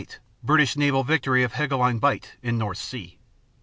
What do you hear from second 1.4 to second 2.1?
of Helgoland